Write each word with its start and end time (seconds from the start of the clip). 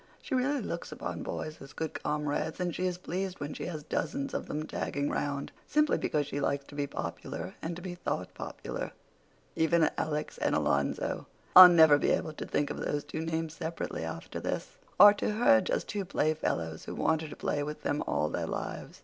She 0.19 0.33
really 0.33 0.63
looks 0.63 0.91
upon 0.91 1.21
boys 1.21 1.61
as 1.61 1.73
good 1.73 1.93
comrades, 1.93 2.59
and 2.59 2.73
she 2.73 2.87
is 2.87 2.97
pleased 2.97 3.39
when 3.39 3.53
she 3.53 3.67
has 3.67 3.83
dozens 3.83 4.33
of 4.33 4.47
them 4.47 4.65
tagging 4.65 5.11
round, 5.11 5.51
simply 5.67 5.95
because 5.99 6.25
she 6.25 6.39
likes 6.39 6.65
to 6.69 6.73
be 6.73 6.87
popular 6.87 7.53
and 7.61 7.75
to 7.75 7.83
be 7.83 7.93
thought 7.93 8.33
popular. 8.33 8.93
Even 9.55 9.91
Alex 9.99 10.39
and 10.39 10.55
Alonzo—I'll 10.55 11.69
never 11.69 11.99
be 11.99 12.09
able 12.09 12.33
to 12.33 12.47
think 12.47 12.71
of 12.71 12.77
those 12.77 13.03
two 13.03 13.21
names 13.21 13.53
separately 13.53 14.03
after 14.03 14.39
this—are 14.39 15.13
to 15.13 15.33
her 15.33 15.61
just 15.61 15.87
two 15.87 16.03
playfellows 16.03 16.85
who 16.85 16.95
want 16.95 17.21
her 17.21 17.27
to 17.27 17.35
play 17.35 17.61
with 17.61 17.83
them 17.83 18.03
all 18.07 18.27
their 18.27 18.47
lives. 18.47 18.99